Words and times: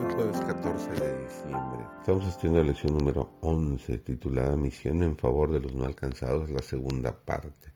14 0.00 0.90
de 0.92 1.24
diciembre. 1.24 1.84
Estamos 2.00 2.26
estudiando 2.26 2.60
la 2.60 2.68
lección 2.68 2.96
número 2.96 3.36
11 3.42 3.98
titulada 3.98 4.56
Misión 4.56 5.02
en 5.02 5.16
favor 5.18 5.52
de 5.52 5.60
los 5.60 5.74
no 5.74 5.84
alcanzados, 5.84 6.48
la 6.48 6.62
segunda 6.62 7.12
parte. 7.12 7.68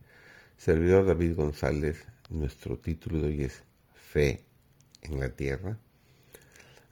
Servidor 0.56 1.05
David 1.05 1.37
González, 1.37 2.02
nuestro 2.30 2.79
título 2.79 3.20
de 3.20 3.27
hoy 3.27 3.42
es 3.42 3.62
Fe 3.92 4.42
en 5.02 5.20
la 5.20 5.28
Tierra. 5.28 5.77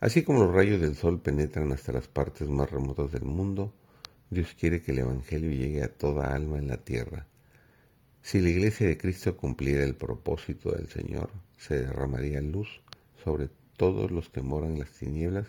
Así 0.00 0.22
como 0.22 0.44
los 0.44 0.54
rayos 0.54 0.82
del 0.82 0.96
sol 0.96 1.22
penetran 1.22 1.72
hasta 1.72 1.92
las 1.92 2.08
partes 2.08 2.48
más 2.48 2.70
remotas 2.70 3.10
del 3.10 3.24
mundo, 3.24 3.72
Dios 4.28 4.54
quiere 4.58 4.82
que 4.82 4.92
el 4.92 4.98
Evangelio 4.98 5.50
llegue 5.50 5.82
a 5.82 5.88
toda 5.88 6.34
alma 6.34 6.58
en 6.58 6.68
la 6.68 6.76
tierra. 6.76 7.26
Si 8.20 8.38
la 8.40 8.50
iglesia 8.50 8.86
de 8.86 8.98
Cristo 8.98 9.34
cumpliera 9.36 9.82
el 9.82 9.94
propósito 9.94 10.72
del 10.72 10.88
Señor, 10.88 11.30
se 11.56 11.80
derramaría 11.80 12.42
luz 12.42 12.82
sobre 13.24 13.48
todos 13.76 14.10
los 14.10 14.28
que 14.28 14.42
moran 14.42 14.72
en 14.72 14.80
las 14.80 14.92
tinieblas 14.92 15.46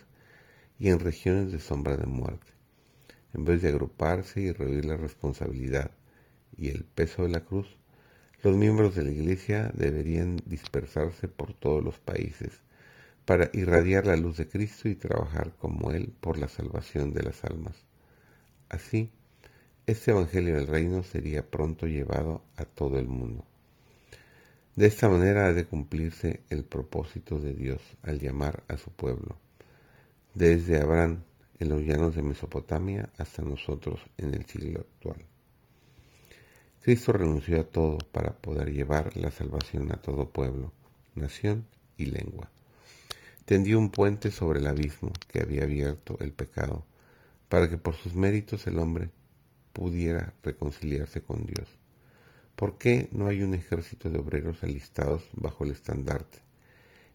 y 0.80 0.90
en 0.90 1.00
regiones 1.00 1.52
de 1.52 1.60
sombra 1.60 1.98
de 1.98 2.06
muerte. 2.06 2.52
En 3.34 3.46
vez 3.46 3.62
de 3.62 3.70
agruparse 3.70 4.42
y 4.42 4.52
rehuir 4.52 4.86
la 4.86 4.98
responsabilidad 4.98 5.92
y 6.58 6.70
el 6.70 6.84
peso 6.84 7.24
de 7.24 7.30
la 7.30 7.42
cruz, 7.42 7.78
los 8.44 8.56
miembros 8.58 8.96
de 8.96 9.04
la 9.04 9.12
Iglesia 9.12 9.72
deberían 9.74 10.38
dispersarse 10.46 11.28
por 11.28 11.54
todos 11.54 11.84
los 11.84 12.00
países 12.00 12.62
para 13.26 13.50
irradiar 13.54 14.06
la 14.06 14.18
luz 14.18 14.38
de 14.38 14.48
Cristo 14.50 14.90
y 14.90 14.96
trabajar 14.96 15.54
como 15.58 15.92
Él 15.92 16.14
por 16.20 16.38
la 16.38 16.50
salvación 16.50 17.14
de 17.14 17.24
las 17.24 17.44
almas. 17.46 17.86
Así, 18.70 19.12
este 19.86 20.12
Evangelio 20.12 20.56
del 20.56 20.68
Reino 20.68 21.04
sería 21.04 21.50
pronto 21.50 21.88
llevado 21.88 22.44
a 22.58 22.66
todo 22.66 23.00
el 23.00 23.08
mundo. 23.08 23.46
De 24.76 24.88
esta 24.88 25.08
manera 25.08 25.46
ha 25.46 25.54
de 25.54 25.66
cumplirse 25.66 26.42
el 26.50 26.64
propósito 26.64 27.38
de 27.38 27.54
Dios 27.54 27.80
al 28.02 28.20
llamar 28.20 28.64
a 28.68 28.78
su 28.78 28.90
pueblo, 28.90 29.38
desde 30.34 30.82
Abraham 30.82 31.24
en 31.60 31.70
los 31.70 31.84
llanos 31.84 32.16
de 32.16 32.24
Mesopotamia 32.24 33.12
hasta 33.20 33.44
nosotros 33.44 34.00
en 34.18 34.34
el 34.34 34.46
siglo 34.48 34.80
actual. 34.80 35.24
Cristo 36.82 37.14
renunció 37.14 37.62
a 37.62 37.66
todo 37.66 38.00
para 38.12 38.34
poder 38.34 38.74
llevar 38.74 39.16
la 39.16 39.30
salvación 39.30 39.92
a 39.92 40.02
todo 40.02 40.32
pueblo, 40.32 40.74
nación 41.14 41.68
y 41.96 42.08
lengua. 42.08 42.50
Tendió 43.46 43.78
un 43.78 43.92
puente 43.92 44.32
sobre 44.32 44.60
el 44.60 44.66
abismo 44.66 45.14
que 45.28 45.42
había 45.42 45.64
abierto 45.64 46.18
el 46.20 46.32
pecado, 46.32 46.84
para 47.48 47.70
que 47.70 47.78
por 47.78 47.94
sus 47.94 48.16
méritos 48.16 48.66
el 48.66 48.80
hombre 48.80 49.12
pudiera 49.72 50.34
reconciliarse 50.42 51.22
con 51.22 51.46
Dios. 51.46 51.70
¿Por 52.56 52.78
qué 52.78 53.10
no 53.12 53.28
hay 53.28 53.42
un 53.42 53.56
ejército 53.56 54.10
de 54.10 54.20
obreros 54.20 54.64
alistados 54.64 55.28
bajo 55.34 55.64
el 55.64 55.72
estandarte, 55.72 56.40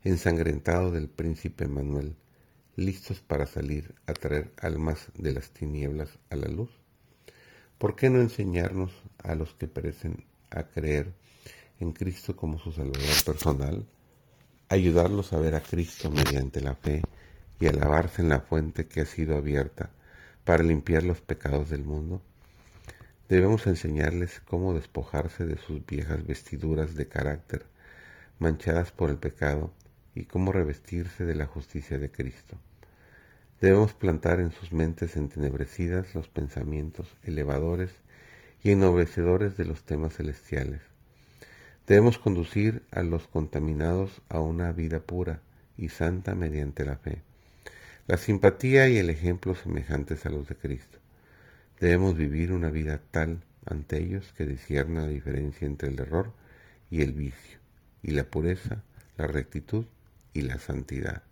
ensangrentado 0.03 0.91
del 0.91 1.09
príncipe 1.09 1.69
Manuel, 1.69 2.17
listos 2.75 3.21
para 3.21 3.47
salir 3.47 3.95
a 4.07 4.15
traer 4.15 4.53
almas 4.61 5.09
de 5.15 5.33
las 5.33 5.51
tinieblas 5.51 6.19
a 6.31 6.37
la 6.37 6.49
luz? 6.49 6.71
¿Por 7.79 7.95
qué 7.95 8.11
no 8.11 8.21
enseñarnos 8.21 8.91
a 9.23 9.37
los 9.37 9.55
que 9.55 9.69
perecen 9.69 10.25
a 10.51 10.65
creer 10.65 11.13
en 11.79 11.93
Cristo 11.93 12.35
como 12.35 12.59
su 12.59 12.73
Salvador 12.73 13.25
personal? 13.25 13.87
Ayudarlos 14.69 15.33
a 15.33 15.39
ver 15.39 15.55
a 15.55 15.63
Cristo 15.63 16.11
mediante 16.11 16.61
la 16.61 16.75
fe 16.75 17.03
y 17.61 17.67
a 17.69 17.73
lavarse 17.73 18.23
en 18.23 18.31
la 18.31 18.41
fuente 18.41 18.89
que 18.89 19.03
ha 19.03 19.07
sido 19.07 19.37
abierta 19.37 19.91
para 20.45 20.65
limpiar 20.65 21.05
los 21.05 21.21
pecados 21.21 21.71
del 21.71 21.85
mundo? 21.85 22.23
Debemos 23.29 23.67
enseñarles 23.67 24.41
cómo 24.47 24.73
despojarse 24.73 25.45
de 25.45 25.59
sus 25.59 25.85
viejas 25.85 26.27
vestiduras 26.27 26.95
de 26.95 27.09
carácter, 27.09 27.67
manchadas 28.39 28.91
por 28.91 29.11
el 29.11 29.19
pecado, 29.19 29.73
y 30.15 30.25
cómo 30.25 30.51
revestirse 30.51 31.27
de 31.27 31.35
la 31.35 31.47
justicia 31.47 31.99
de 31.99 32.11
Cristo. 32.11 32.57
Debemos 33.61 33.93
plantar 33.93 34.41
en 34.41 34.51
sus 34.53 34.73
mentes 34.73 35.17
entenebrecidas 35.17 36.15
los 36.15 36.29
pensamientos 36.29 37.07
elevadores 37.23 37.91
y 38.63 38.71
ennoblecedores 38.71 39.57
de 39.57 39.65
los 39.65 39.85
temas 39.85 40.15
celestiales. 40.17 40.81
Debemos 41.87 42.19
conducir 42.19 42.83
a 42.91 43.03
los 43.03 43.29
contaminados 43.29 44.23
a 44.29 44.41
una 44.41 44.73
vida 44.73 45.01
pura 45.01 45.41
y 45.77 45.91
santa 45.91 46.35
mediante 46.35 46.85
la 46.85 46.97
fe, 46.97 47.23
la 48.07 48.17
simpatía 48.17 48.89
y 48.89 48.97
el 48.97 49.11
ejemplo 49.11 49.55
semejantes 49.55 50.25
a 50.25 50.31
los 50.31 50.49
de 50.49 50.57
Cristo. 50.57 50.99
Debemos 51.81 52.17
vivir 52.17 52.53
una 52.53 52.71
vida 52.71 53.01
tal 53.11 53.45
ante 53.65 53.99
ellos 53.99 54.33
que 54.37 54.47
discierna 54.47 55.03
la 55.03 55.09
diferencia 55.09 55.67
entre 55.67 55.91
el 55.91 56.01
error 56.01 56.33
y 56.91 57.03
el 57.03 57.13
vicio, 57.13 57.59
y 58.03 58.13
la 58.13 58.25
pureza, 58.25 58.83
la 59.17 59.27
rectitud 59.27 59.85
y 60.33 60.43
la 60.43 60.59
santidad. 60.59 61.23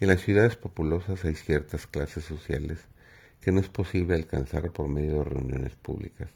En 0.00 0.08
las 0.08 0.20
ciudades 0.20 0.56
populosas 0.56 1.24
hay 1.24 1.34
ciertas 1.34 1.86
clases 1.86 2.24
sociales 2.24 2.80
que 3.40 3.52
no 3.52 3.60
es 3.60 3.68
posible 3.68 4.14
alcanzar 4.14 4.72
por 4.72 4.88
medio 4.88 5.18
de 5.18 5.24
reuniones 5.24 5.76
públicas. 5.76 6.28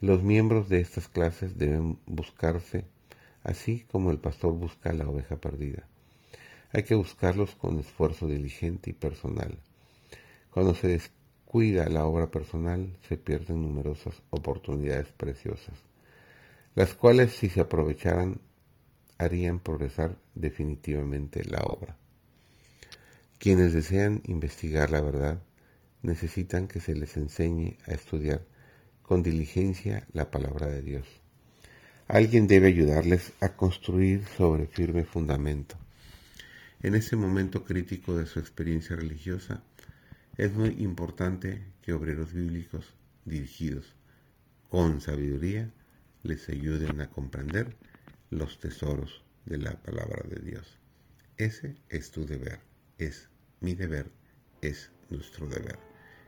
Los 0.00 0.22
miembros 0.22 0.68
de 0.68 0.80
estas 0.80 1.08
clases 1.08 1.58
deben 1.58 1.98
buscarse 2.06 2.84
así 3.44 3.86
como 3.90 4.10
el 4.10 4.18
pastor 4.18 4.52
busca 4.54 4.92
la 4.92 5.08
oveja 5.08 5.36
perdida. 5.36 5.86
Hay 6.72 6.82
que 6.82 6.94
buscarlos 6.94 7.54
con 7.54 7.78
esfuerzo 7.78 8.26
diligente 8.26 8.90
y 8.90 8.94
personal. 8.94 9.58
Cuando 10.50 10.74
se 10.74 10.88
cuida 11.50 11.88
la 11.88 12.06
obra 12.06 12.30
personal, 12.30 12.96
se 13.08 13.16
pierden 13.16 13.60
numerosas 13.60 14.14
oportunidades 14.30 15.08
preciosas, 15.08 15.74
las 16.76 16.94
cuales 16.94 17.32
si 17.32 17.48
se 17.48 17.60
aprovecharan 17.60 18.40
harían 19.18 19.58
progresar 19.58 20.16
definitivamente 20.36 21.42
la 21.44 21.58
obra. 21.62 21.96
Quienes 23.40 23.72
desean 23.72 24.22
investigar 24.26 24.92
la 24.92 25.00
verdad 25.00 25.42
necesitan 26.02 26.68
que 26.68 26.78
se 26.78 26.94
les 26.94 27.16
enseñe 27.16 27.78
a 27.88 27.94
estudiar 27.94 28.46
con 29.02 29.24
diligencia 29.24 30.06
la 30.12 30.30
palabra 30.30 30.68
de 30.68 30.82
Dios. 30.82 31.08
Alguien 32.06 32.46
debe 32.46 32.68
ayudarles 32.68 33.32
a 33.40 33.56
construir 33.56 34.24
sobre 34.36 34.68
firme 34.68 35.02
fundamento. 35.02 35.74
En 36.80 36.94
ese 36.94 37.16
momento 37.16 37.64
crítico 37.64 38.16
de 38.16 38.26
su 38.26 38.38
experiencia 38.38 38.94
religiosa, 38.94 39.64
es 40.40 40.54
muy 40.54 40.70
importante 40.78 41.62
que 41.82 41.92
obreros 41.92 42.32
bíblicos 42.32 42.94
dirigidos 43.26 43.94
con 44.70 45.02
sabiduría 45.02 45.70
les 46.22 46.48
ayuden 46.48 47.02
a 47.02 47.10
comprender 47.10 47.76
los 48.30 48.58
tesoros 48.58 49.22
de 49.44 49.58
la 49.58 49.72
palabra 49.82 50.22
de 50.26 50.40
Dios. 50.40 50.78
Ese 51.36 51.76
es 51.90 52.10
tu 52.10 52.24
deber, 52.24 52.60
es 52.96 53.28
mi 53.60 53.74
deber, 53.74 54.10
es 54.62 54.90
nuestro 55.10 55.46
deber. 55.46 55.78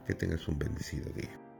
Que 0.06 0.12
tengas 0.12 0.46
un 0.46 0.58
bendecido 0.58 1.10
día. 1.14 1.51